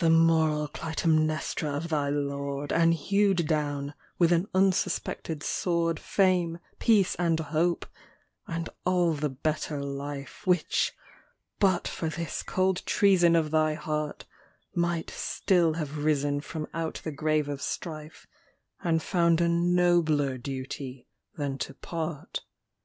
[0.00, 7.14] The moral Clytemnestra of thy lord, And hewed down, with an unsuspected sword, Fame, peace,
[7.20, 7.86] and hope
[8.48, 10.92] and all the better life Which,
[11.60, 14.24] but for this cold treason of thy heart,
[14.74, 18.26] Might still have risen from out the grave of strife,
[18.82, 21.06] And found a nobler duty
[21.36, 22.40] than to part.